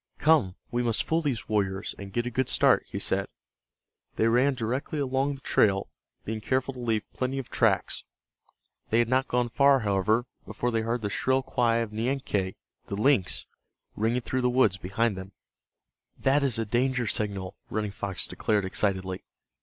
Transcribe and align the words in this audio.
"Come, 0.17 0.55
we 0.71 0.81
must 0.81 1.03
fool 1.03 1.21
those 1.21 1.47
warriors, 1.47 1.93
and 1.99 2.11
get 2.11 2.25
a 2.25 2.31
good 2.31 2.49
start," 2.49 2.87
he 2.89 2.97
said. 2.97 3.27
They 4.15 4.27
ran 4.27 4.55
directly 4.55 4.97
along 4.97 5.35
the 5.35 5.41
trail, 5.41 5.91
being 6.25 6.41
careful 6.41 6.73
to 6.73 6.79
leave 6.79 7.05
plenty 7.13 7.37
of 7.37 7.49
tracks. 7.49 8.03
They 8.89 8.97
had 8.97 9.09
not 9.09 9.27
gone 9.27 9.47
far, 9.49 9.81
however, 9.81 10.25
before 10.43 10.71
they 10.71 10.81
heard 10.81 11.03
the 11.03 11.11
shrill 11.11 11.43
cry 11.43 11.75
of 11.75 11.91
Nianque, 11.93 12.55
the 12.87 12.95
lynx, 12.95 13.45
ringing 13.95 14.21
through 14.21 14.41
the 14.41 14.49
woods 14.49 14.77
behind 14.77 15.15
them. 15.15 15.33
"That 16.17 16.41
is 16.41 16.57
a 16.57 16.65
danger 16.65 17.05
signal," 17.05 17.55
Running 17.69 17.91
Fox 17.91 18.25
declared, 18.25 18.65
excitedly. 18.65 19.21